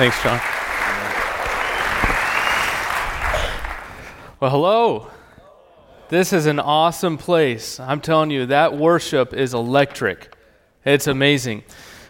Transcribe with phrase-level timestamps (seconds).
[0.00, 0.40] Thanks, John.
[4.40, 5.10] Well, hello.
[6.08, 7.78] This is an awesome place.
[7.78, 10.34] I'm telling you, that worship is electric.
[10.86, 11.64] It's amazing.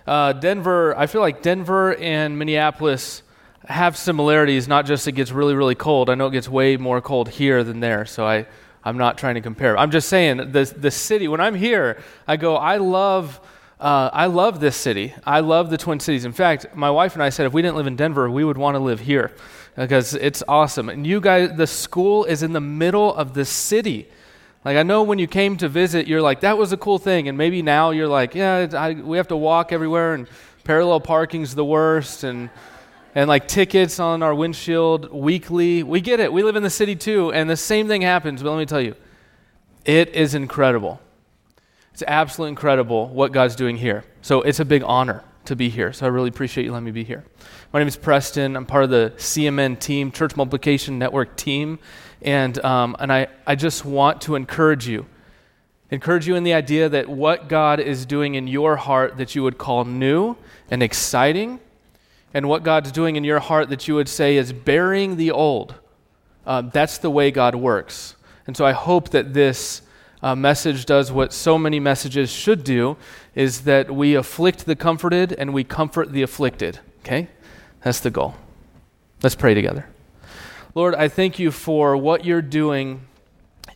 [0.06, 3.24] Uh, Denver, I feel like Denver and Minneapolis
[3.66, 6.10] have similarities, not just it gets really, really cold.
[6.10, 8.46] I know it gets way more cold here than there, so I,
[8.84, 9.76] I'm not trying to compare.
[9.76, 13.40] I'm just saying, the, the city, when I'm here, I go, I love.
[13.80, 15.14] Uh, I love this city.
[15.24, 16.26] I love the Twin Cities.
[16.26, 18.58] In fact, my wife and I said if we didn't live in Denver, we would
[18.58, 19.32] want to live here
[19.74, 20.90] because it's awesome.
[20.90, 24.06] And you guys, the school is in the middle of the city.
[24.66, 27.28] Like, I know when you came to visit, you're like, that was a cool thing.
[27.28, 30.28] And maybe now you're like, yeah, I, we have to walk everywhere, and
[30.64, 32.22] parallel parking's the worst.
[32.22, 32.50] And
[33.14, 35.82] and like tickets on our windshield weekly.
[35.82, 36.32] We get it.
[36.32, 38.42] We live in the city too, and the same thing happens.
[38.42, 38.94] But let me tell you,
[39.84, 41.00] it is incredible.
[42.00, 44.04] It's absolutely incredible what God's doing here.
[44.22, 45.92] So it's a big honor to be here.
[45.92, 47.26] So I really appreciate you letting me be here.
[47.74, 48.56] My name is Preston.
[48.56, 51.78] I'm part of the CMN team, Church Multiplication Network team,
[52.22, 55.04] and um, and I I just want to encourage you.
[55.90, 59.42] Encourage you in the idea that what God is doing in your heart that you
[59.42, 60.36] would call new
[60.70, 61.60] and exciting
[62.32, 65.74] and what God's doing in your heart that you would say is burying the old.
[66.46, 68.16] Uh, that's the way God works.
[68.46, 69.82] And so I hope that this
[70.22, 72.96] uh, message does what so many messages should do
[73.34, 76.80] is that we afflict the comforted and we comfort the afflicted.
[77.00, 77.28] Okay?
[77.82, 78.34] That's the goal.
[79.22, 79.86] Let's pray together.
[80.74, 83.02] Lord, I thank you for what you're doing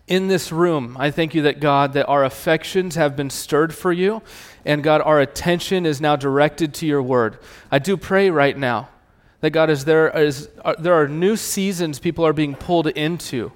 [0.06, 0.96] in this room.
[0.98, 4.22] I thank you that God, that our affections have been stirred for you
[4.64, 7.38] and God, our attention is now directed to your word.
[7.70, 8.88] I do pray right now
[9.40, 13.52] that God, as there, is, uh, there are new seasons people are being pulled into,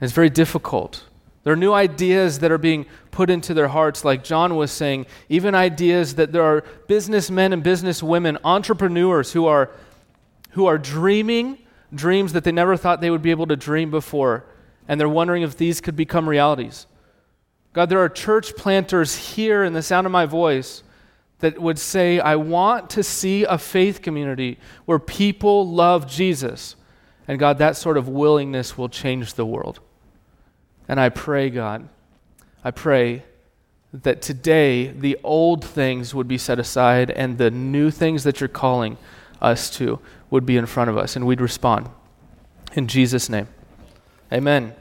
[0.00, 1.04] it's very difficult.
[1.44, 5.06] There are new ideas that are being put into their hearts, like John was saying,
[5.28, 9.70] even ideas that there are businessmen and businesswomen, entrepreneurs who are,
[10.52, 11.58] who are dreaming
[11.94, 14.44] dreams that they never thought they would be able to dream before,
[14.88, 16.86] and they're wondering if these could become realities.
[17.74, 20.82] God, there are church planters here in the sound of my voice
[21.40, 26.76] that would say, I want to see a faith community where people love Jesus.
[27.28, 29.80] And God, that sort of willingness will change the world.
[30.88, 31.88] And I pray, God,
[32.62, 33.22] I pray
[33.92, 38.48] that today the old things would be set aside and the new things that you're
[38.48, 38.96] calling
[39.40, 40.00] us to
[40.30, 41.88] would be in front of us and we'd respond.
[42.74, 43.46] In Jesus' name,
[44.32, 44.74] amen.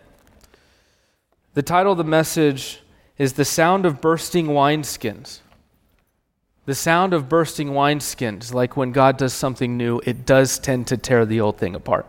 [1.53, 2.81] The title of the message
[3.17, 5.39] is the sound of bursting wineskins.
[6.65, 10.97] The sound of bursting wineskins, like when God does something new, it does tend to
[10.97, 12.07] tear the old thing apart.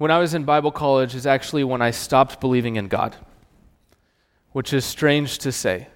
[0.00, 3.16] When I was in Bible college is actually when I stopped believing in God,
[4.52, 5.88] which is strange to say.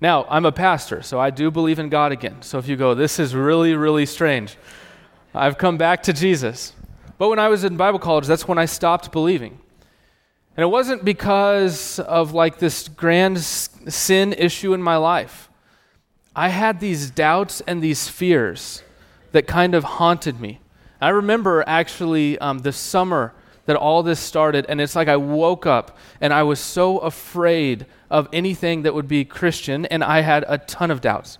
[0.00, 2.40] Now, I'm a pastor, so I do believe in God again.
[2.42, 4.56] So if you go, this is really, really strange,
[5.34, 6.72] I've come back to Jesus.
[7.18, 9.58] But when I was in Bible college, that's when I stopped believing.
[10.56, 15.50] And it wasn't because of like this grand sin issue in my life.
[16.36, 18.84] I had these doubts and these fears
[19.32, 20.60] that kind of haunted me.
[21.00, 23.34] I remember actually um, the summer
[23.68, 27.84] that all this started, and it's like I woke up and I was so afraid
[28.08, 31.36] of anything that would be Christian, and I had a ton of doubts.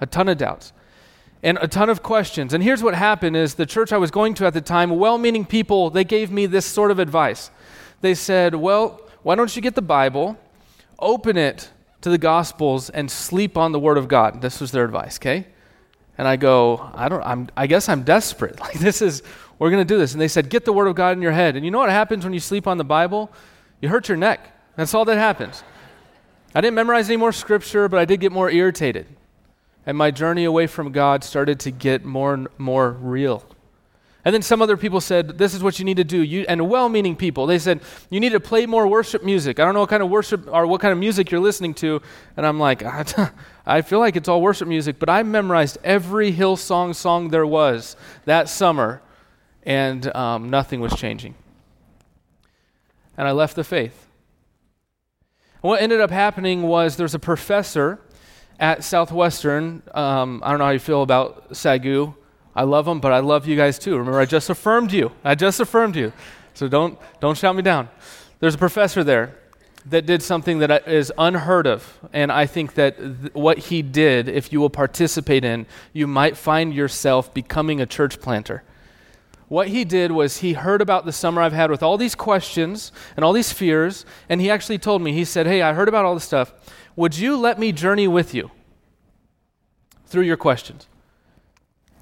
[0.00, 0.72] A ton of doubts.
[1.42, 2.54] And a ton of questions.
[2.54, 5.44] And here's what happened is the church I was going to at the time, well-meaning
[5.44, 7.50] people, they gave me this sort of advice
[8.00, 10.38] they said, Well, why don't you get the Bible,
[10.98, 11.70] open it
[12.02, 14.40] to the Gospels, and sleep on the Word of God?
[14.42, 15.46] This was their advice, okay?
[16.16, 18.60] And I go, I don't, I'm, I guess I'm desperate.
[18.64, 19.22] Like, this is,
[19.58, 20.12] we're going to do this.
[20.12, 21.56] And they said, Get the Word of God in your head.
[21.56, 23.30] And you know what happens when you sleep on the Bible?
[23.80, 24.52] You hurt your neck.
[24.76, 25.62] That's all that happens.
[26.54, 29.06] I didn't memorize any more scripture, but I did get more irritated.
[29.86, 33.44] And my journey away from God started to get more and more real.
[34.24, 36.22] And then some other people said, This is what you need to do.
[36.22, 39.60] You, and well meaning people, they said, You need to play more worship music.
[39.60, 42.00] I don't know what kind of worship or what kind of music you're listening to.
[42.36, 42.82] And I'm like,
[43.66, 47.96] I feel like it's all worship music, but I memorized every Hillsong song there was
[48.24, 49.02] that summer,
[49.64, 51.34] and um, nothing was changing.
[53.16, 54.08] And I left the faith.
[55.60, 58.00] What ended up happening was there's a professor
[58.60, 59.82] at Southwestern.
[59.94, 62.14] Um, I don't know how you feel about SAGU.
[62.54, 63.96] I love them, but I love you guys too.
[63.96, 65.12] Remember, I just affirmed you.
[65.24, 66.12] I just affirmed you.
[66.54, 67.88] So don't, don't shout me down.
[68.40, 69.36] There's a professor there
[69.86, 71.98] that did something that is unheard of.
[72.12, 76.36] And I think that th- what he did, if you will participate in, you might
[76.36, 78.62] find yourself becoming a church planter.
[79.48, 82.92] What he did was he heard about the summer I've had with all these questions
[83.16, 86.04] and all these fears, and he actually told me, he said, Hey, I heard about
[86.04, 86.52] all this stuff.
[86.96, 88.50] Would you let me journey with you
[90.06, 90.88] through your questions?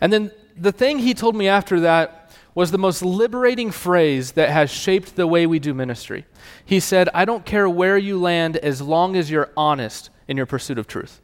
[0.01, 4.51] And then the thing he told me after that was the most liberating phrase that
[4.51, 6.27] has shaped the way we do ministry.
[6.65, 10.47] He said, I don't care where you land as long as you're honest in your
[10.47, 11.21] pursuit of truth.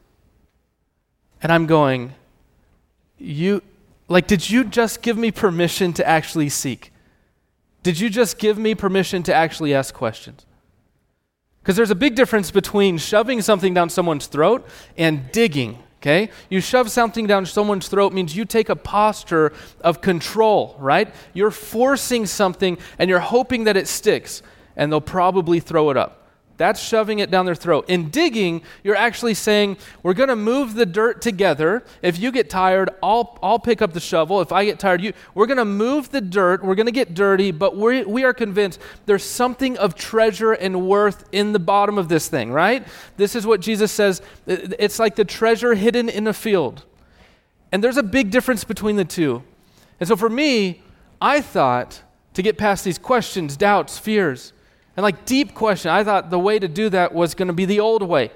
[1.43, 2.15] And I'm going,
[3.19, 3.63] you,
[4.09, 6.93] like, did you just give me permission to actually seek?
[7.83, 10.47] Did you just give me permission to actually ask questions?
[11.63, 14.67] Because there's a big difference between shoving something down someone's throat
[14.97, 15.79] and digging.
[16.01, 16.31] Okay?
[16.49, 21.13] You shove something down someone's throat means you take a posture of control, right?
[21.35, 24.43] You're forcing something and you're hoping that it sticks,
[24.77, 26.28] and they'll probably throw it up.
[26.59, 27.85] That's shoving it down their throat.
[27.89, 31.85] In digging, you're actually saying, We're going to move the dirt together.
[32.03, 34.41] If you get tired, I'll, I'll pick up the shovel.
[34.41, 35.13] If I get tired, you.
[35.35, 36.65] We're going to move the dirt.
[36.65, 40.89] We're going to get dirty, but we we are convinced there's something of treasure and
[40.89, 42.85] worth in the bottom of this thing, right?
[43.17, 44.21] This is what Jesus says.
[44.47, 46.85] It's like the treasure hidden in a field.
[47.71, 49.45] And there's a big difference between the two.
[50.01, 50.83] And so for me,
[51.21, 52.03] I thought
[52.35, 54.53] to get past these questions, doubts, fears,
[54.99, 55.93] and like deep question.
[55.93, 58.33] I thought the way to do that was going to be the old way,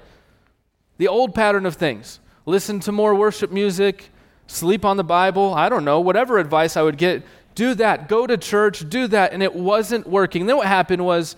[0.97, 2.21] the old pattern of things.
[2.47, 4.11] Listen to more worship music,
[4.47, 7.25] sleep on the Bible, I don't know, whatever advice I would get.
[7.57, 8.09] Do that.
[8.09, 9.33] Go to church, do that.
[9.33, 10.47] And it wasn't working.
[10.47, 11.35] Then what happened was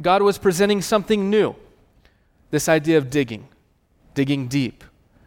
[0.00, 1.56] God was presenting something new
[2.52, 3.48] this idea of digging,
[4.14, 4.84] digging deep.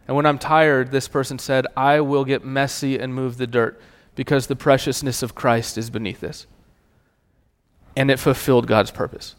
[0.07, 3.81] And when I'm tired, this person said, I will get messy and move the dirt
[4.15, 6.47] because the preciousness of Christ is beneath this.
[7.97, 9.35] And it fulfilled God's purpose.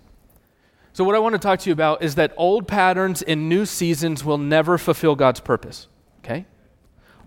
[0.94, 3.64] So, what I want to talk to you about is that old patterns in new
[3.64, 5.88] seasons will never fulfill God's purpose.
[6.22, 6.46] Okay?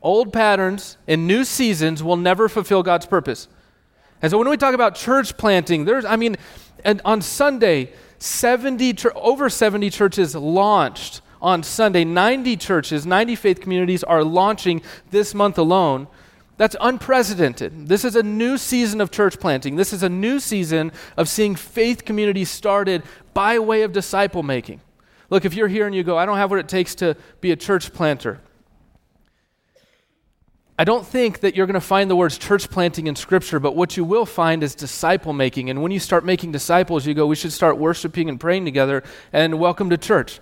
[0.02, 3.48] Old patterns in new seasons will never fulfill God's purpose.
[4.22, 6.36] And so, when we talk about church planting, there's, I mean,
[6.84, 12.06] and on Sunday, 70, over 70 churches launched on Sunday.
[12.06, 16.08] 90 churches, 90 faith communities are launching this month alone.
[16.58, 17.88] That's unprecedented.
[17.88, 19.76] This is a new season of church planting.
[19.76, 23.04] This is a new season of seeing faith communities started
[23.34, 24.80] by way of disciple making.
[25.30, 27.52] Look, if you're here and you go, I don't have what it takes to be
[27.52, 28.42] a church planter,
[30.78, 33.78] I don't think that you're going to find the words church planting in Scripture, but
[33.78, 35.70] what you will find is disciple making.
[35.70, 39.02] And when you start making disciples, you go, we should start worshiping and praying together,
[39.32, 40.42] and welcome to church.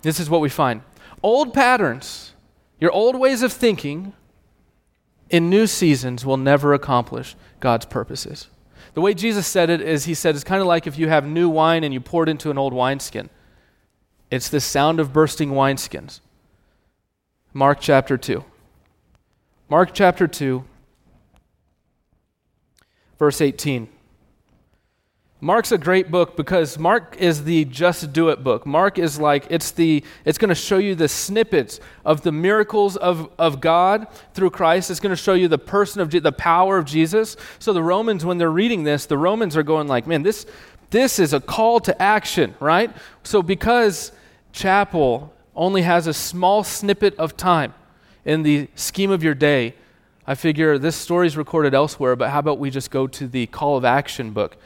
[0.00, 0.82] This is what we find
[1.22, 2.32] old patterns,
[2.80, 4.14] your old ways of thinking
[5.32, 8.48] in new seasons will never accomplish God's purposes.
[8.94, 11.26] The way Jesus said it is he said it's kind of like if you have
[11.26, 13.30] new wine and you pour it into an old wineskin.
[14.30, 16.20] It's the sound of bursting wineskins.
[17.54, 18.44] Mark chapter 2.
[19.68, 20.64] Mark chapter 2,
[23.18, 23.88] verse 18.
[25.44, 28.64] Mark's a great book because Mark is the just do it book.
[28.64, 32.96] Mark is like it's the it's going to show you the snippets of the miracles
[32.96, 34.88] of, of God through Christ.
[34.88, 37.36] It's going to show you the person of the power of Jesus.
[37.58, 40.46] So the Romans when they're reading this, the Romans are going like, "Man, this
[40.90, 42.92] this is a call to action, right?"
[43.24, 44.12] So because
[44.52, 47.74] chapel only has a small snippet of time
[48.24, 49.74] in the scheme of your day,
[50.24, 53.46] I figure this story is recorded elsewhere, but how about we just go to the
[53.48, 54.56] call of action book?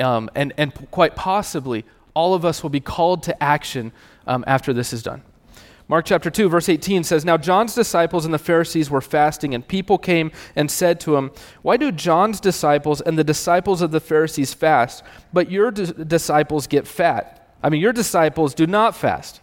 [0.00, 3.92] Um, and, and quite possibly, all of us will be called to action
[4.26, 5.22] um, after this is done.
[5.86, 9.66] Mark chapter 2, verse 18 says Now John's disciples and the Pharisees were fasting, and
[9.66, 14.00] people came and said to him, Why do John's disciples and the disciples of the
[14.00, 17.54] Pharisees fast, but your di- disciples get fat?
[17.62, 19.42] I mean, your disciples do not fast.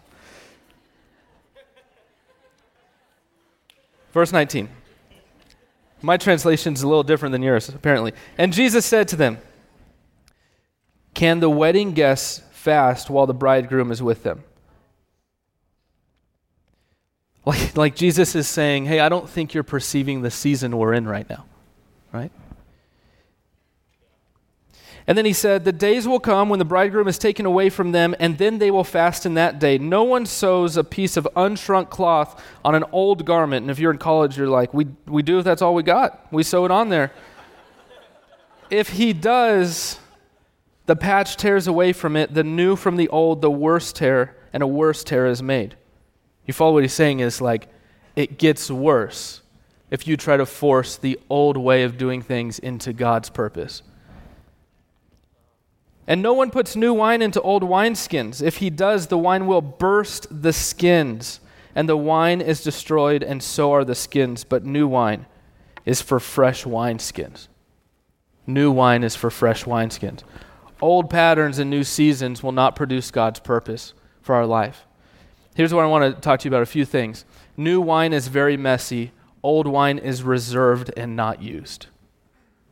[4.12, 4.68] Verse 19.
[6.02, 8.12] My translation is a little different than yours, apparently.
[8.36, 9.38] And Jesus said to them,
[11.14, 14.44] can the wedding guests fast while the bridegroom is with them?
[17.44, 21.08] Like, like Jesus is saying, hey, I don't think you're perceiving the season we're in
[21.08, 21.44] right now,
[22.12, 22.30] right?
[25.06, 27.92] And then he said, The days will come when the bridegroom is taken away from
[27.92, 29.78] them, and then they will fast in that day.
[29.78, 33.62] No one sews a piece of unshrunk cloth on an old garment.
[33.62, 36.32] And if you're in college, you're like, We, we do if that's all we got.
[36.32, 37.12] We sew it on there.
[38.70, 39.98] if he does,
[40.92, 44.62] the patch tears away from it, the new from the old, the worse tear, and
[44.62, 45.74] a worse tear is made.
[46.44, 47.68] You follow what he's saying is like,
[48.14, 49.40] it gets worse
[49.90, 53.82] if you try to force the old way of doing things into God's purpose.
[56.06, 58.42] And no one puts new wine into old wineskins.
[58.42, 61.40] If he does, the wine will burst the skins,
[61.74, 64.44] and the wine is destroyed, and so are the skins.
[64.44, 65.24] But new wine
[65.86, 67.48] is for fresh wineskins.
[68.46, 70.20] New wine is for fresh wineskins.
[70.82, 74.84] Old patterns and new seasons will not produce God's purpose for our life.
[75.54, 77.24] Here's what I want to talk to you about a few things.
[77.56, 79.12] New wine is very messy,
[79.44, 81.86] old wine is reserved and not used.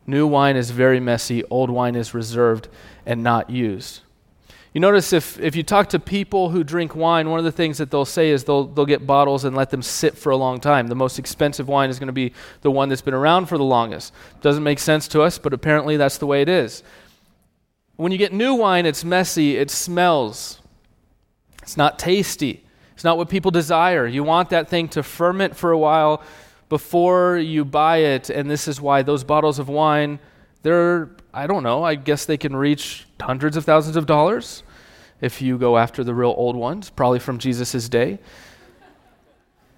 [0.09, 2.67] New wine is very messy, old wine is reserved
[3.07, 4.01] and not used.
[4.73, 7.79] You notice if, if you talk to people who drink wine, one of the things
[7.79, 10.59] that they'll say is they'll, they'll get bottles and let them sit for a long
[10.59, 10.89] time.
[10.89, 13.65] The most expensive wine is going to be the one that's been around for the
[13.65, 14.13] longest.
[14.41, 16.83] Doesn't make sense to us, but apparently that's the way it is.
[18.01, 20.63] When you get new wine, it's messy, it smells,
[21.61, 22.65] it's not tasty,
[22.95, 24.07] it's not what people desire.
[24.07, 26.23] You want that thing to ferment for a while
[26.71, 30.19] before you buy it, and this is why those bottles of wine,
[30.63, 34.63] they're, I don't know, I guess they can reach hundreds of thousands of dollars
[35.21, 38.19] if you go after the real old ones, probably from Jesus' day.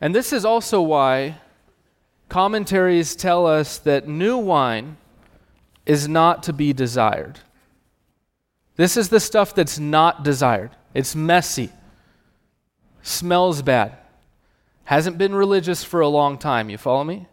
[0.01, 1.41] And this is also why
[2.29, 4.97] commentaries tell us that new wine
[5.87, 7.41] is not to be desired.
[8.83, 10.73] This is the stuff that's not desired.
[10.93, 11.71] It's messy,
[13.01, 13.97] smells bad,
[14.83, 17.29] Hasn't been religious for a long time, you follow me?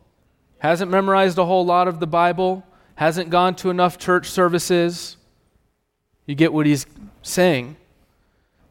[0.59, 2.63] Hasn't memorized a whole lot of the Bible,
[2.97, 5.17] hasn't gone to enough church services.
[6.27, 6.85] You get what he's
[7.23, 7.77] saying.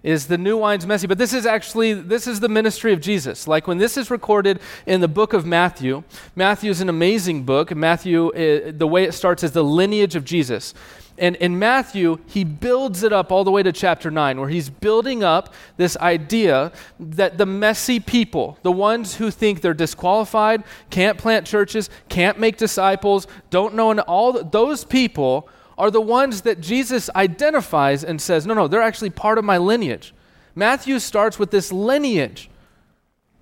[0.05, 1.09] Is the new wine's messy?
[1.09, 3.49] But this is actually this is the ministry of Jesus.
[3.49, 6.05] Like when this is recorded in the book of Matthew,
[6.37, 7.75] Matthew is an amazing book.
[7.75, 10.75] Matthew, uh, the way it starts is the lineage of Jesus.
[11.19, 14.71] And in Matthew, he builds it up all the way to chapter 9, where he's
[14.71, 21.19] building up this idea that the messy people, the ones who think they're disqualified, can't
[21.19, 26.61] plant churches, can't make disciples, don't know, and all those people are the ones that
[26.61, 30.13] Jesus identifies and says, no, no, they're actually part of my lineage.
[30.55, 32.51] Matthew starts with this lineage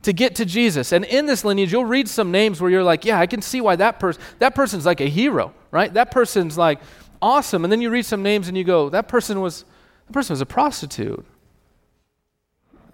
[0.03, 0.93] to get to Jesus.
[0.93, 3.61] And in this lineage, you'll read some names where you're like, yeah, I can see
[3.61, 5.93] why that person that person's like a hero, right?
[5.93, 6.79] That person's like
[7.21, 7.65] awesome.
[7.65, 9.65] And then you read some names and you go, that person was
[10.07, 11.25] that person was a prostitute.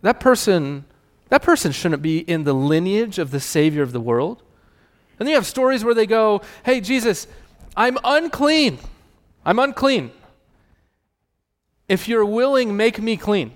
[0.02, 0.84] That person
[1.28, 4.42] that person shouldn't be in the lineage of the savior of the world.
[5.18, 7.26] And then you have stories where they go, "Hey Jesus,
[7.76, 8.78] I'm unclean.
[9.44, 10.12] I'm unclean.
[11.88, 13.52] If you're willing, make me clean."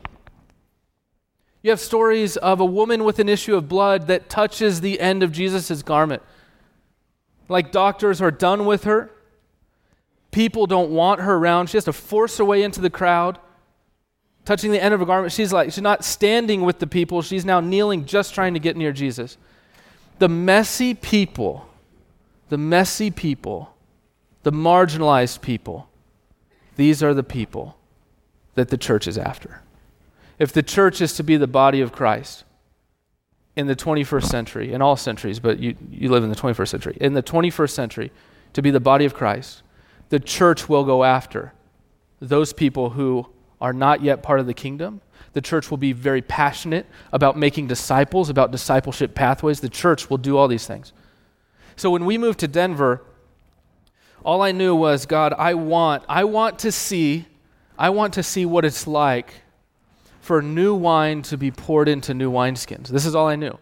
[1.62, 5.25] You have stories of a woman with an issue of blood that touches the end
[5.25, 6.23] of Jesus' garment.
[7.49, 9.11] Like doctors are done with her.
[10.37, 11.71] People don't want her around.
[11.71, 13.38] She has to force her way into the crowd,
[14.45, 15.33] touching the end of her garment.
[15.33, 17.23] She's like, she's not standing with the people.
[17.23, 19.38] She's now kneeling, just trying to get near Jesus.
[20.19, 21.66] The messy people,
[22.50, 23.75] the messy people,
[24.43, 25.88] the marginalized people,
[26.76, 27.78] these are the people
[28.57, 29.62] that the church is after.
[30.38, 32.45] If the church is to be the body of Christ
[33.57, 36.99] in the 21st century, in all centuries, but you, you live in the 21st century,
[37.00, 38.12] in the 21st century,
[38.52, 39.62] to be the body of Christ,
[40.08, 41.52] the church will go after
[42.20, 43.26] those people who
[43.60, 45.00] are not yet part of the kingdom.
[45.32, 49.60] The church will be very passionate about making disciples, about discipleship pathways.
[49.60, 50.92] The church will do all these things.
[51.76, 53.02] So when we moved to Denver,
[54.25, 57.26] all I knew was, God, I want, I want to see,
[57.78, 59.34] I want to see what it's like
[60.20, 62.88] for new wine to be poured into new wineskins.
[62.88, 63.58] This is all I knew.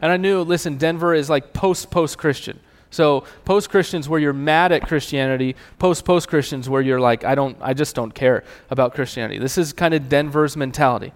[0.00, 2.60] And I knew, listen, Denver is like post post Christian.
[2.94, 7.34] So post Christians where you're mad at Christianity, post post Christians where you're like, I
[7.34, 9.38] don't, I just don't care about Christianity.
[9.38, 11.12] This is kind of Denver's mentality.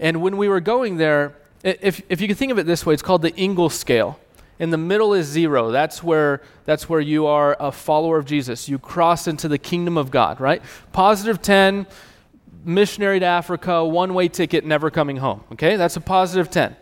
[0.00, 2.94] And when we were going there, if, if you can think of it this way,
[2.94, 4.18] it's called the Engel scale.
[4.58, 5.70] In the middle is zero.
[5.70, 8.68] That's where, that's where you are a follower of Jesus.
[8.68, 10.62] You cross into the kingdom of God, right?
[10.92, 11.86] Positive 10,
[12.64, 15.44] missionary to Africa, one way ticket, never coming home.
[15.52, 15.76] Okay?
[15.76, 16.74] That's a positive 10.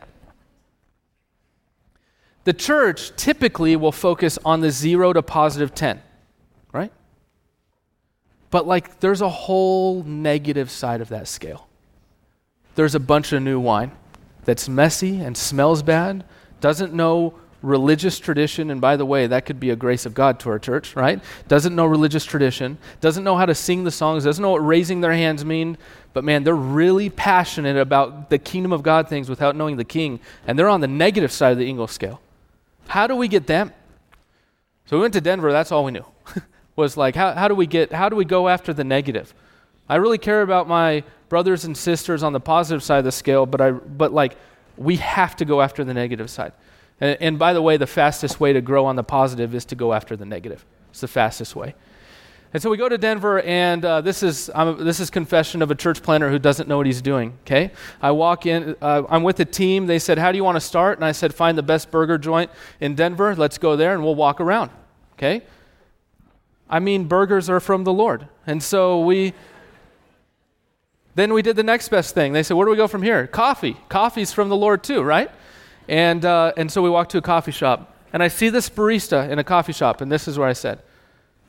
[2.45, 6.03] The church typically will focus on the zero to positive 10,
[6.73, 6.93] right?
[8.51, 11.69] But like there's a whole negative side of that scale.
[12.75, 13.93] There's a bunch of new wine
[14.45, 16.25] that's messy and smells bad,
[16.61, 20.41] doesn't know religious tradition, and by the way, that could be a grace of God
[20.41, 21.23] to our church, right?
[21.47, 25.01] Doesn't know religious tradition, doesn't know how to sing the songs, doesn't know what raising
[25.01, 25.79] their hands mean,
[26.13, 30.19] but man, they're really passionate about the kingdom of God things without knowing the king,
[30.47, 32.21] and they're on the negative side of the Engel scale.
[32.89, 33.73] How do we get them?
[34.87, 36.05] So we went to Denver, that's all we knew.
[36.77, 39.35] was like, how, how do we get, how do we go after the negative?
[39.89, 43.47] I really care about my brothers and sisters on the positive side of the scale,
[43.47, 44.37] but I, but like,
[44.77, 46.53] we have to go after the negative side.
[47.01, 49.75] And, and by the way, the fastest way to grow on the positive is to
[49.75, 50.65] go after the negative.
[50.91, 51.75] It's the fastest way.
[52.53, 55.75] And so we go to Denver, and uh, this, is, this is confession of a
[55.75, 57.71] church planter who doesn't know what he's doing, okay?
[58.01, 59.87] I walk in, uh, I'm with a team.
[59.87, 60.99] They said, How do you want to start?
[60.99, 63.35] And I said, Find the best burger joint in Denver.
[63.35, 64.71] Let's go there, and we'll walk around,
[65.15, 65.43] okay?
[66.69, 68.29] I mean, burgers are from the Lord.
[68.47, 69.33] And so we,
[71.15, 72.35] then we did the next best thing.
[72.35, 73.27] They said, Where do we go from here?
[73.27, 73.79] Coffee.
[73.89, 75.31] Coffee's from the Lord too, right?
[75.89, 79.29] And, uh, and so we walked to a coffee shop and I see this barista
[79.31, 80.81] in a coffee shop, and this is where I said,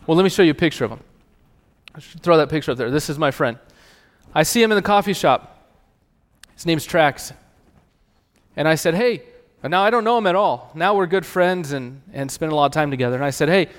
[0.06, 1.00] Well, let me show you a picture of him.
[1.96, 2.92] I should throw that picture up there.
[2.92, 3.58] This is my friend.
[4.34, 5.68] I see him in the coffee shop.
[6.56, 7.34] His name's Trax.
[8.56, 9.24] And I said, Hey,
[9.64, 10.72] now I don't know him at all.
[10.76, 13.16] Now we're good friends and, and spend a lot of time together.
[13.16, 13.70] And I said, Hey,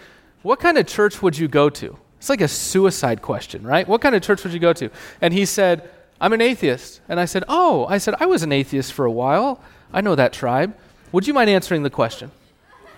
[0.42, 1.96] what kind of church would you go to?
[2.18, 3.86] It's like a suicide question, right?
[3.86, 4.90] What kind of church would you go to?
[5.20, 5.90] And he said,
[6.20, 7.00] I'm an atheist.
[7.08, 9.60] And I said, Oh, I said, I was an atheist for a while.
[9.92, 10.74] I know that tribe.
[11.12, 12.30] Would you mind answering the question?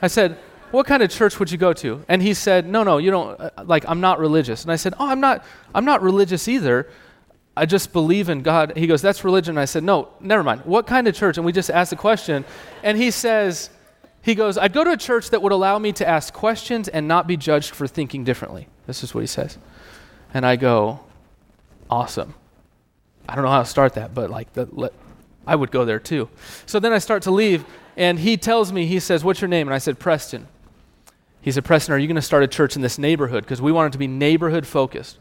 [0.00, 0.38] I said,
[0.70, 2.04] What kind of church would you go to?
[2.08, 4.62] And he said, No, no, you don't, uh, like, I'm not religious.
[4.62, 5.44] And I said, Oh, I'm not,
[5.75, 6.88] I'm not religious either.
[7.56, 8.76] I just believe in God.
[8.76, 9.56] He goes, That's religion.
[9.56, 10.62] I said, No, never mind.
[10.64, 11.38] What kind of church?
[11.38, 12.44] And we just asked the question.
[12.82, 13.70] And he says,
[14.23, 17.08] He goes, I'd go to a church that would allow me to ask questions and
[17.08, 18.68] not be judged for thinking differently.
[18.87, 19.56] This is what he says.
[20.35, 21.00] And I go,
[21.88, 22.35] Awesome.
[23.28, 24.92] I don't know how to start that, but like, the, let,
[25.46, 26.28] I would go there too.
[26.66, 27.64] So then I start to leave,
[27.96, 29.68] and he tells me, He says, What's your name?
[29.68, 30.49] And I said, Preston.
[31.46, 33.44] He said, Preston, are you going to start a church in this neighborhood?
[33.44, 35.18] Because we want it to be neighborhood focused.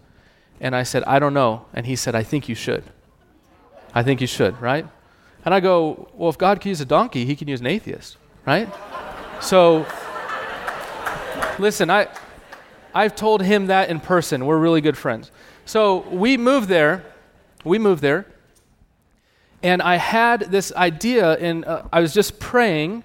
[0.59, 1.67] And I said, I don't know.
[1.71, 2.83] And he said, I think you should.
[3.93, 4.87] I think you should, right?
[5.45, 8.17] And I go, Well, if God can use a donkey, he can use an atheist,
[8.43, 8.67] right?
[9.39, 9.85] so,
[11.59, 12.07] listen, I,
[12.91, 14.47] I've told him that in person.
[14.47, 15.29] We're really good friends.
[15.65, 17.05] So we moved there.
[17.63, 18.25] We moved there.
[19.61, 23.03] And I had this idea, and uh, I was just praying,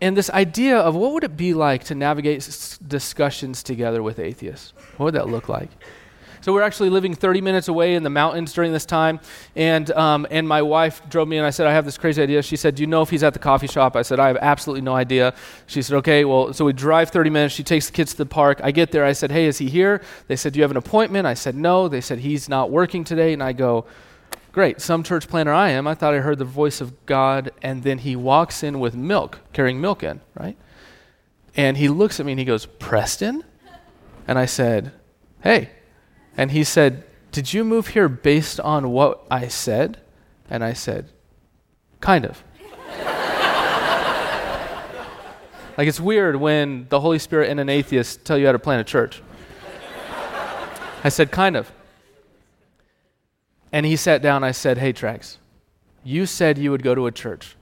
[0.00, 4.18] and this idea of what would it be like to navigate s- discussions together with
[4.18, 4.72] atheists?
[4.96, 5.70] What would that look like?
[6.40, 9.18] So we're actually living 30 minutes away in the mountains during this time,
[9.56, 12.42] and um, and my wife drove me, and I said, I have this crazy idea.
[12.42, 13.96] She said, Do you know if he's at the coffee shop?
[13.96, 15.34] I said, I have absolutely no idea.
[15.66, 17.54] She said, Okay, well, so we drive 30 minutes.
[17.54, 18.60] She takes the kids to the park.
[18.62, 19.04] I get there.
[19.04, 20.00] I said, Hey, is he here?
[20.28, 21.26] They said, Do you have an appointment?
[21.26, 21.88] I said, No.
[21.88, 23.84] They said, He's not working today, and I go.
[24.58, 25.86] Great, some church planter I am.
[25.86, 29.38] I thought I heard the voice of God, and then he walks in with milk,
[29.52, 30.56] carrying milk in, right?
[31.54, 33.44] And he looks at me and he goes, Preston?
[34.26, 34.90] And I said,
[35.44, 35.70] Hey.
[36.36, 40.00] And he said, Did you move here based on what I said?
[40.50, 41.12] And I said,
[42.00, 42.42] Kind of.
[45.78, 48.80] like it's weird when the Holy Spirit and an atheist tell you how to plant
[48.80, 49.22] a church.
[51.04, 51.70] I said, Kind of.
[53.72, 54.44] And he sat down.
[54.44, 55.36] I said, Hey, Trax,
[56.04, 57.56] you said you would go to a church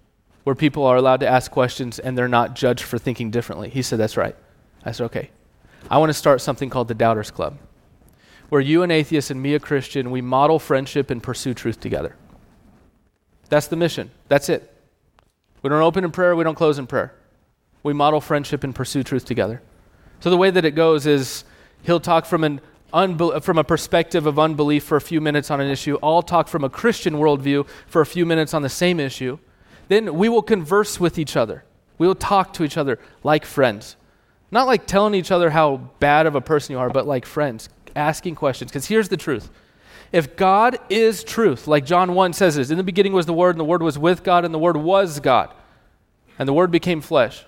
[0.44, 3.68] where people are allowed to ask questions and they're not judged for thinking differently.
[3.68, 4.36] He said, That's right.
[4.84, 5.30] I said, Okay.
[5.90, 7.58] I want to start something called the Doubters Club,
[8.48, 12.16] where you, an atheist, and me, a Christian, we model friendship and pursue truth together.
[13.48, 14.10] That's the mission.
[14.28, 14.72] That's it.
[15.62, 17.14] We don't open in prayer, we don't close in prayer.
[17.82, 19.62] We model friendship and pursue truth together.
[20.20, 21.44] So the way that it goes is
[21.82, 22.60] he'll talk from an
[22.96, 25.98] unbe- from a perspective of unbelief for a few minutes on an issue.
[26.02, 29.38] I'll talk from a Christian worldview for a few minutes on the same issue.
[29.88, 31.64] Then we will converse with each other.
[31.98, 33.96] We will talk to each other like friends.
[34.50, 37.68] Not like telling each other how bad of a person you are, but like friends,
[37.94, 38.70] asking questions.
[38.70, 39.50] Because here's the truth.
[40.12, 43.50] If God is truth, like John 1 says it, in the beginning was the Word,
[43.50, 45.52] and the Word was with God, and the Word was God,
[46.38, 47.44] and the Word became flesh.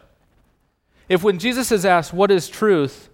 [1.09, 3.09] If when Jesus is asked, What is truth?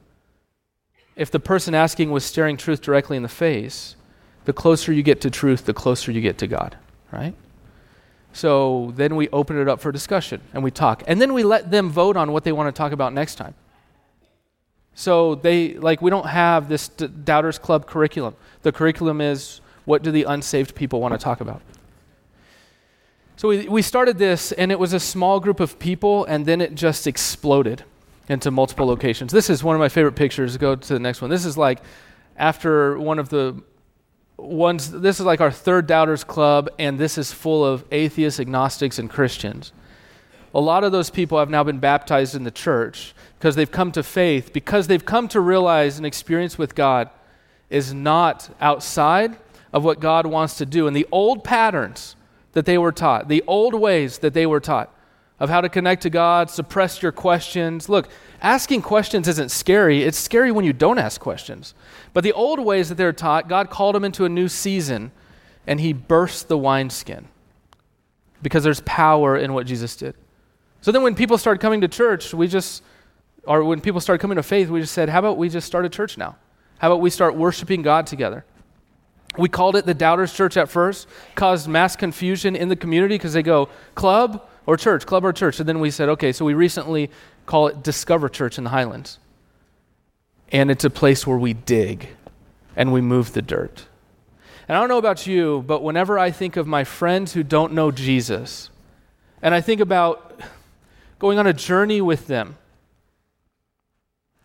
[1.17, 3.97] If the person asking was staring truth directly in the face,
[4.45, 6.77] the closer you get to truth, the closer you get to God,
[7.13, 7.35] right?
[8.33, 11.05] So then we open it up for discussion and we talk.
[11.07, 13.55] And then we let them vote on what they want to talk about next time.
[14.95, 18.35] So they, like, we don't have this D- Doubters Club curriculum.
[18.63, 21.63] The curriculum is what do the unsaved people want to talk about?
[23.37, 26.61] So we, we started this, and it was a small group of people, and then
[26.61, 27.85] it just exploded
[28.29, 29.33] into multiple locations.
[29.33, 30.57] This is one of my favorite pictures.
[30.57, 31.31] Go to the next one.
[31.31, 31.81] This is like
[32.37, 33.63] after one of the
[34.37, 38.99] ones, this is like our third Doubters Club, and this is full of atheists, agnostics,
[38.99, 39.73] and Christians.
[40.55, 43.93] A lot of those people have now been baptized in the church because they've come
[43.93, 47.11] to faith, because they've come to realize an experience with God
[47.71, 49.37] is not outside
[49.73, 50.87] of what God wants to do.
[50.87, 52.15] And the old patterns
[52.53, 54.94] that they were taught, the old ways that they were taught
[55.45, 57.89] of how to connect to God, suppress your questions.
[57.89, 58.09] Look,
[58.41, 60.03] asking questions isn't scary.
[60.03, 61.75] It's scary when you don't ask questions.
[62.15, 65.13] But the old ways that they're taught, God called them into a new season
[65.67, 67.29] and he burst the wineskin
[68.43, 70.15] because there's power in what Jesus did.
[70.81, 72.83] So then when people started coming to church, we just,
[73.45, 75.85] or when people started coming to faith, we just said, how about we just start
[75.85, 76.37] a church now?
[76.79, 78.45] How about we start worshiping God together?
[79.37, 83.33] We called it the Doubters Church at first, caused mass confusion in the community because
[83.35, 85.61] they go, club or church, club or church.
[85.61, 87.11] And then we said, okay, so we recently
[87.47, 89.19] call it Discover Church in the Highlands.
[90.51, 92.09] And it's a place where we dig
[92.77, 93.87] and we move the dirt.
[94.69, 97.73] And I don't know about you, but whenever I think of my friends who don't
[97.73, 98.71] know Jesus,
[99.43, 100.41] and I think about
[101.19, 102.57] going on a journey with them.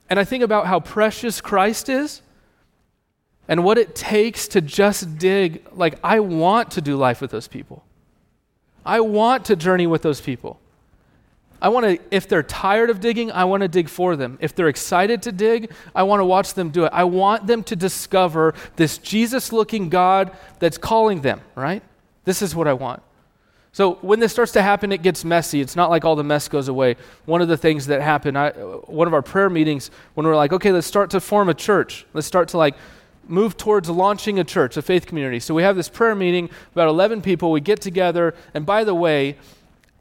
[0.09, 2.21] And I think about how precious Christ is
[3.47, 5.65] and what it takes to just dig.
[5.71, 7.83] Like, I want to do life with those people.
[8.85, 10.59] I want to journey with those people.
[11.61, 14.37] I want to, if they're tired of digging, I want to dig for them.
[14.41, 16.91] If they're excited to dig, I want to watch them do it.
[16.93, 21.83] I want them to discover this Jesus looking God that's calling them, right?
[22.23, 23.01] This is what I want.
[23.71, 25.61] So when this starts to happen, it gets messy.
[25.61, 26.95] It's not like all the mess goes away.
[27.25, 30.35] One of the things that happened, I, one of our prayer meetings, when we are
[30.35, 32.05] like, okay, let's start to form a church.
[32.13, 32.75] Let's start to like
[33.29, 35.39] move towards launching a church, a faith community.
[35.39, 37.51] So we have this prayer meeting, about 11 people.
[37.51, 39.37] We get together, and by the way,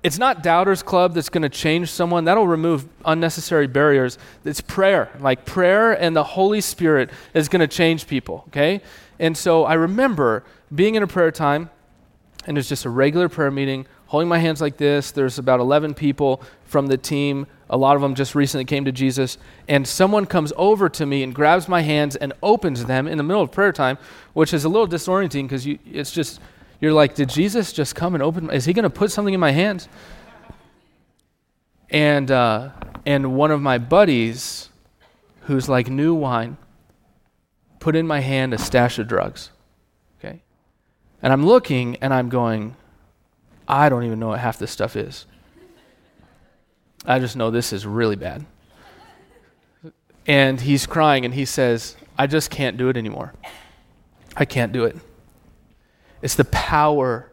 [0.02, 2.24] it's not Doubters Club that's going to change someone.
[2.24, 4.16] That'll remove unnecessary barriers.
[4.44, 5.10] It's prayer.
[5.18, 8.80] Like prayer and the Holy Spirit is going to change people, okay?
[9.18, 11.70] And so I remember being in a prayer time,
[12.46, 15.10] and it's just a regular prayer meeting, holding my hands like this.
[15.10, 17.46] There's about 11 people from the team.
[17.70, 19.38] A lot of them just recently came to Jesus.
[19.68, 23.24] And someone comes over to me and grabs my hands and opens them in the
[23.24, 23.98] middle of prayer time,
[24.32, 26.40] which is a little disorienting because it's just
[26.80, 28.50] you're like, did Jesus just come and open?
[28.50, 29.88] Is he going to put something in my hands?
[31.90, 32.70] And uh,
[33.04, 34.68] and one of my buddies,
[35.42, 36.56] who's like new wine,
[37.80, 39.50] put in my hand a stash of drugs.
[40.18, 40.42] Okay,
[41.22, 42.76] and I'm looking and I'm going,
[43.66, 45.26] I don't even know what half this stuff is.
[47.08, 48.44] I just know this is really bad.
[50.26, 53.32] And he's crying and he says, I just can't do it anymore.
[54.36, 54.96] I can't do it.
[56.20, 57.32] It's the power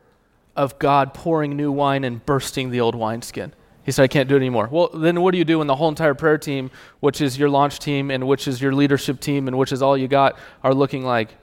[0.55, 3.53] of God pouring new wine and bursting the old wineskin.
[3.83, 4.69] He said, I can't do it anymore.
[4.71, 7.49] Well, then what do you do when the whole entire prayer team, which is your
[7.49, 10.73] launch team and which is your leadership team and which is all you got, are
[10.73, 11.35] looking like,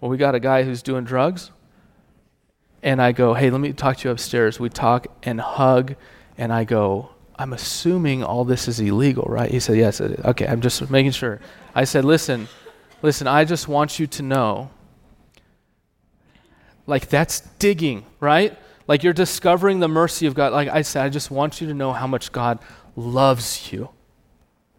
[0.00, 1.50] well, we got a guy who's doing drugs?
[2.82, 4.58] And I go, hey, let me talk to you upstairs.
[4.58, 5.94] We talk and hug,
[6.38, 9.50] and I go, I'm assuming all this is illegal, right?
[9.50, 10.00] He said, yes.
[10.00, 11.40] Okay, I'm just making sure.
[11.74, 12.48] I said, listen,
[13.02, 14.70] listen, I just want you to know
[16.86, 18.56] like that's digging, right?
[18.86, 20.52] Like you're discovering the mercy of God.
[20.52, 22.58] Like I said, I just want you to know how much God
[22.94, 23.90] loves you,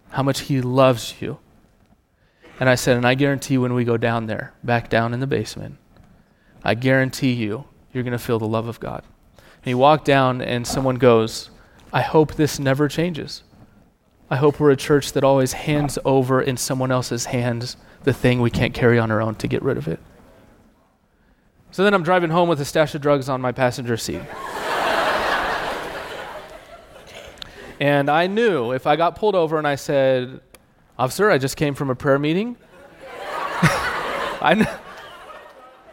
[0.09, 1.37] how much He loves you.
[2.59, 5.27] And I said, and I guarantee when we go down there, back down in the
[5.27, 5.77] basement,
[6.63, 9.03] I guarantee you, you're going to feel the love of God.
[9.35, 11.51] And he walked down, and someone goes,
[11.93, 13.43] I hope this never changes.
[14.29, 18.41] I hope we're a church that always hands over in someone else's hands the thing
[18.41, 19.99] we can't carry on our own to get rid of it.
[21.71, 24.21] So then I'm driving home with a stash of drugs on my passenger seat.
[27.79, 30.41] and I knew if I got pulled over and I said,
[30.99, 32.57] Officer, I just came from a prayer meeting,
[34.41, 34.79] I kn-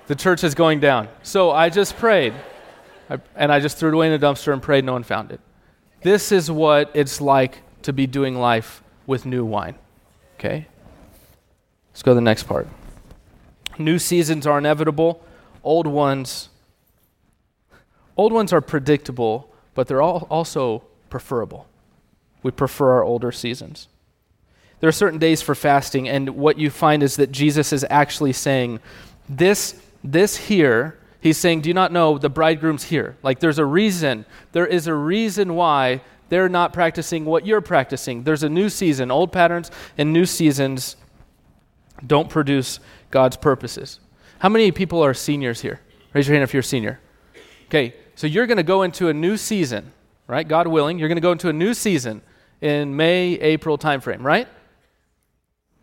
[0.07, 1.09] the church is going down.
[1.23, 2.35] So I just prayed.
[3.11, 5.31] I, and I just threw it away in a dumpster and prayed no one found
[5.31, 5.41] it.
[6.05, 9.75] This is what it's like to be doing life with new wine.
[10.35, 10.67] Okay?
[11.91, 12.69] Let's go to the next part.
[13.79, 15.25] New seasons are inevitable.
[15.63, 16.51] Old ones,
[18.19, 21.67] old ones are predictable, but they're all also preferable.
[22.43, 23.89] We prefer our older seasons.
[24.81, 28.35] There are certain days for fasting, and what you find is that Jesus is actually
[28.35, 28.81] saying,
[29.27, 33.17] This, this here, he's saying, Do you not know the bridegroom's here?
[33.25, 34.27] Like there's a reason.
[34.53, 38.23] There is a reason why they're not practicing what you're practicing.
[38.23, 39.11] There's a new season.
[39.11, 40.97] Old patterns and new seasons
[42.07, 42.79] don't produce
[43.11, 43.99] God's purposes.
[44.39, 45.81] How many people are seniors here?
[46.13, 47.01] Raise your hand if you're a senior.
[47.67, 49.93] Okay, so you're going to go into a new season,
[50.27, 50.47] right?
[50.47, 52.21] God willing, you're going to go into a new season
[52.61, 54.47] in May, April timeframe, right?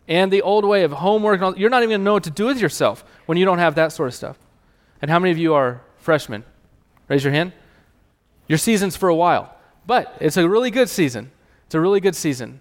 [0.06, 2.46] And the old way of homework, you're not even going to know what to do
[2.46, 4.38] with yourself when you don't have that sort of stuff.
[5.02, 6.44] And how many of you are freshmen?
[7.08, 7.52] Raise your hand.
[8.48, 9.54] Your season's for a while,
[9.86, 11.30] but it's a really good season.
[11.66, 12.60] It's a really good season.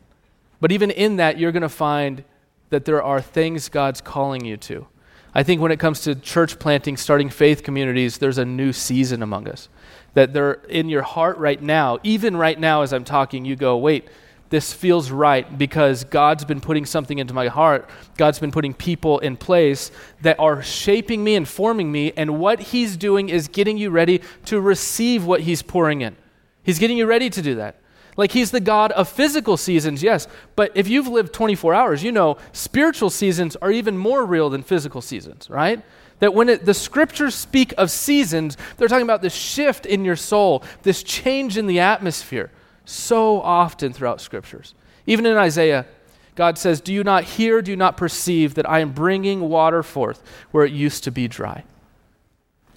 [0.59, 2.23] But even in that, you're going to find
[2.69, 4.87] that there are things God's calling you to.
[5.33, 9.23] I think when it comes to church planting, starting faith communities, there's a new season
[9.23, 9.69] among us.
[10.13, 13.77] That they're in your heart right now, even right now as I'm talking, you go,
[13.77, 14.07] wait,
[14.51, 17.89] this feels right because God's been putting something into my heart.
[18.17, 22.59] God's been putting people in place that are shaping me and forming me, and what
[22.59, 26.15] He's doing is getting you ready to receive what He's pouring in.
[26.63, 27.77] He's getting you ready to do that.
[28.17, 30.27] Like he's the God of physical seasons, yes.
[30.55, 34.63] But if you've lived 24 hours, you know spiritual seasons are even more real than
[34.63, 35.81] physical seasons, right?
[36.19, 40.17] That when it, the scriptures speak of seasons, they're talking about this shift in your
[40.17, 42.51] soul, this change in the atmosphere,
[42.91, 44.73] so often throughout scriptures.
[45.05, 45.85] Even in Isaiah,
[46.35, 49.83] God says, Do you not hear, do you not perceive that I am bringing water
[49.83, 51.63] forth where it used to be dry?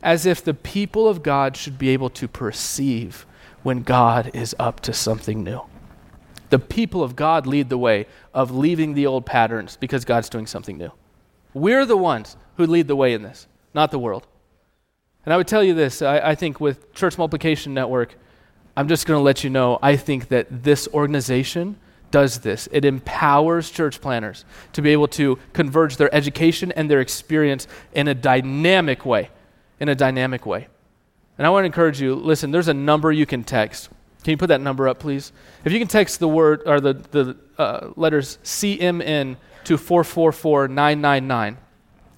[0.03, 3.27] As if the people of God should be able to perceive
[3.63, 5.63] when God is up to something new.
[6.51, 10.47] The people of God lead the way of leaving the old patterns because God's doing
[10.47, 10.93] something new.
[11.55, 14.27] We're the ones who lead the way in this, not the world.
[15.25, 18.17] And I would tell you this I, I think with Church Multiplication Network,
[18.77, 21.77] I'm just going to let you know I think that this organization
[22.11, 22.69] does this.
[22.71, 28.09] It empowers church planters to be able to converge their education and their experience in
[28.09, 29.31] a dynamic way.
[29.81, 30.69] In a dynamic way.
[31.39, 33.91] And I want to encourage you listen, there's a number you can text.
[34.23, 35.33] Can you put that number up, please?
[35.65, 41.59] If you can text the word or the, the uh, letters CMN to 444999,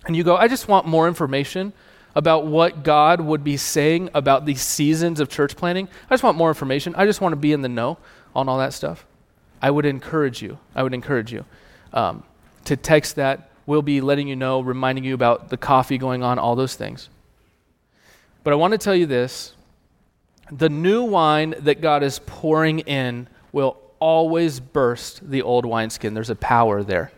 [0.07, 1.73] and you go, I just want more information
[2.16, 5.87] about what God would be saying about these seasons of church planting.
[6.09, 6.94] I just want more information.
[6.96, 7.98] I just want to be in the know
[8.35, 9.07] on all that stuff.
[9.61, 10.59] I would encourage you.
[10.74, 11.44] I would encourage you
[11.92, 12.24] um,
[12.64, 13.50] to text that.
[13.66, 17.11] We'll be letting you know, reminding you about the coffee going on, all those things.
[18.42, 19.52] But I want to tell you this
[20.50, 26.14] the new wine that God is pouring in will always burst the old wineskin.
[26.14, 27.12] There's a power there.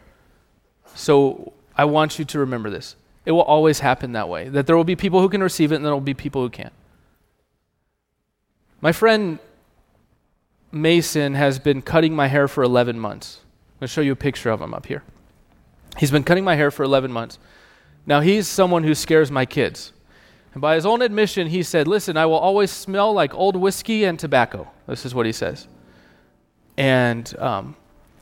[0.94, 2.96] So I want you to remember this.
[3.28, 4.48] It will always happen that way.
[4.48, 6.48] That there will be people who can receive it and there will be people who
[6.48, 6.72] can't.
[8.80, 9.38] My friend
[10.72, 13.40] Mason has been cutting my hair for 11 months.
[13.42, 15.02] I'm going to show you a picture of him up here.
[15.98, 17.38] He's been cutting my hair for 11 months.
[18.06, 19.92] Now, he's someone who scares my kids.
[20.54, 24.04] And by his own admission, he said, Listen, I will always smell like old whiskey
[24.04, 24.70] and tobacco.
[24.86, 25.68] This is what he says.
[26.78, 27.76] And um,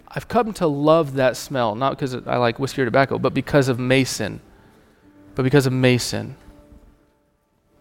[0.08, 3.68] I've come to love that smell, not because I like whiskey or tobacco, but because
[3.68, 4.40] of Mason.
[5.37, 6.35] But because of Mason.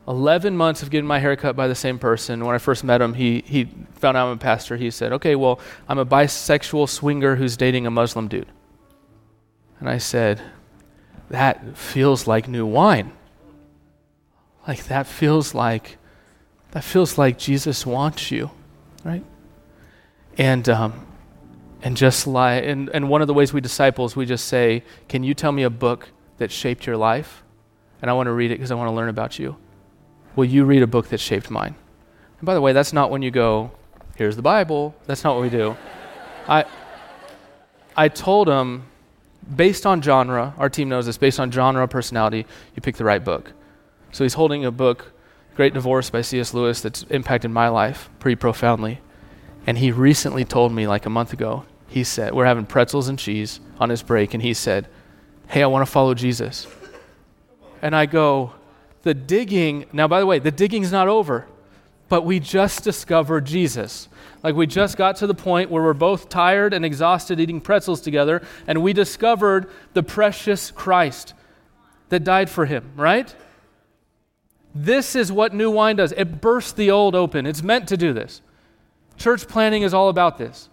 [0.08, 2.46] 11 months of getting my hair cut by the same person.
[2.46, 4.78] When I first met him, he, he found out I'm a pastor.
[4.78, 8.48] He said, Okay, well, I'm a bisexual swinger who's dating a Muslim dude.
[9.80, 10.41] And I said,
[11.30, 13.13] That feels like new wine.
[14.68, 15.98] Like, that feels like.
[16.72, 18.52] That feels like Jesus wants you,
[19.06, 19.24] right?
[20.38, 21.08] And um,
[21.82, 25.24] and just like and, and one of the ways we disciples, we just say, Can
[25.24, 27.44] you tell me a book that shaped your life?
[28.06, 29.58] And I want to read it because I want to learn about you.
[30.36, 31.74] Will you read a book that shaped mine?
[32.38, 33.72] And by the way, that's not when you go,
[34.15, 34.94] here's the Bible.
[35.08, 35.76] That's not what we do.
[36.48, 36.65] I,
[37.98, 38.84] I told him,
[39.56, 43.26] based on genre, our team knows this, based on genre, personality, you pick the right
[43.26, 43.54] book.
[44.12, 45.12] So he's holding a book,
[45.56, 46.54] Great Divorce by C.S.
[46.54, 49.00] Lewis, that's impacted my life pretty profoundly.
[49.65, 53.18] And he recently told me, like a month ago, he said, We're having pretzels and
[53.18, 54.88] cheese on his break, and he said,
[55.48, 56.68] Hey, I want to follow Jesus.
[57.81, 58.53] And I go,
[59.03, 61.47] the digging, now, by the way, the digging's not over,
[62.09, 64.07] but we just discovered Jesus.
[64.43, 68.01] Like we just got to the point where we're both tired and exhausted eating pretzels
[68.01, 71.33] together, and we discovered the precious Christ
[72.09, 73.33] that died for him, right?
[74.73, 76.11] This is what new wine does.
[76.11, 77.45] It bursts the old open.
[77.45, 78.41] It's meant to do this.
[79.17, 80.69] Church planting is all about this.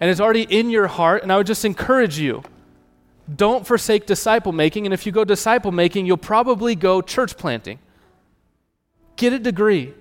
[0.00, 2.42] And it's already in your heart, and I would just encourage you
[3.32, 4.86] don't forsake disciple making.
[4.86, 7.78] And if you go disciple making, you'll probably go church planting.
[9.16, 9.94] Get a degree,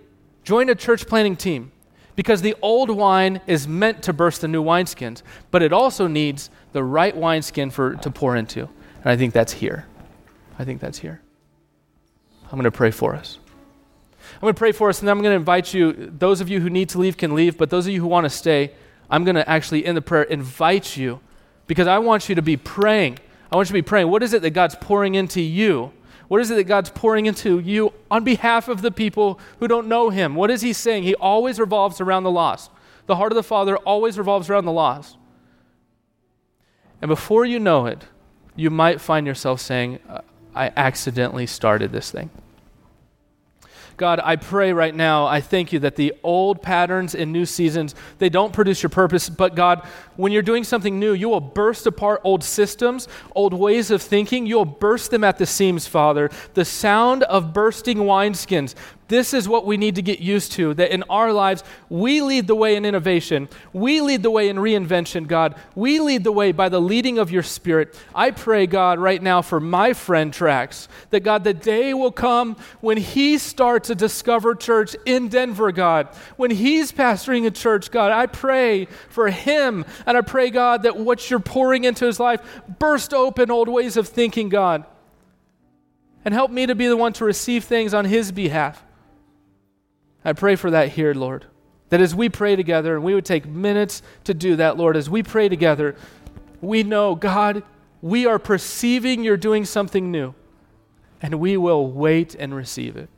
[0.43, 1.71] join a church planting team
[2.15, 6.49] because the old wine is meant to burst the new wineskins, but it also needs
[6.71, 8.61] the right wineskin for to pour into.
[8.61, 9.85] And I think that's here.
[10.57, 11.21] I think that's here.
[12.45, 13.39] I'm going to pray for us.
[14.35, 16.11] I'm going to pray for us, and then I'm going to invite you.
[16.17, 18.25] Those of you who need to leave can leave, but those of you who want
[18.25, 18.71] to stay,
[19.09, 21.19] I'm going to actually, in the prayer, invite you
[21.67, 23.19] because I want you to be praying.
[23.51, 24.09] I want you to be praying.
[24.09, 25.91] What is it that God's pouring into you?
[26.27, 29.87] What is it that God's pouring into you on behalf of the people who don't
[29.87, 30.35] know Him?
[30.35, 31.03] What is He saying?
[31.03, 32.71] He always revolves around the lost.
[33.05, 35.17] The heart of the Father always revolves around the lost.
[37.01, 38.05] And before you know it,
[38.55, 40.21] you might find yourself saying, uh,
[40.55, 42.29] I accidentally started this thing.
[43.97, 47.95] God, I pray right now, I thank you that the old patterns and new seasons,
[48.17, 51.85] they don't produce your purpose, but God, when you're doing something new, you will burst
[51.87, 54.45] apart old systems, old ways of thinking.
[54.45, 56.29] You will burst them at the seams, Father.
[56.53, 58.75] The sound of bursting wineskins.
[59.09, 62.47] This is what we need to get used to that in our lives, we lead
[62.47, 63.49] the way in innovation.
[63.73, 65.55] We lead the way in reinvention, God.
[65.75, 67.99] We lead the way by the leading of your Spirit.
[68.15, 72.55] I pray, God, right now for my friend Trax, that God, the day will come
[72.79, 76.07] when he starts a Discover Church in Denver, God.
[76.37, 80.97] When he's pastoring a church, God, I pray for him and I pray, God, that
[80.97, 82.41] what you're pouring into his life
[82.79, 84.85] burst open old ways of thinking, God.
[86.25, 88.81] And help me to be the one to receive things on his behalf.
[90.25, 91.45] I pray for that here, Lord.
[91.89, 95.09] That as we pray together, and we would take minutes to do that, Lord, as
[95.09, 95.95] we pray together,
[96.61, 97.63] we know, God,
[98.01, 100.33] we are perceiving you're doing something new,
[101.21, 103.09] and we will wait and receive it.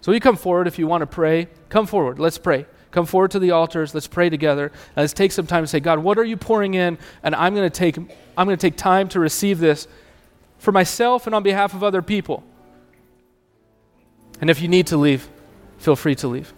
[0.00, 1.48] So you come forward if you want to pray.
[1.70, 2.18] Come forward.
[2.18, 2.66] Let's pray.
[2.94, 3.92] come forward to the altars.
[3.92, 4.70] Let's pray together.
[4.96, 6.96] Let's take some time to say, God, what are you pouring in?
[7.24, 9.88] And I'm going to take, I'm going to take time to receive this
[10.58, 12.44] for myself and on behalf of other people.
[14.40, 15.28] And if you need to leave,
[15.84, 16.54] feel free to leave.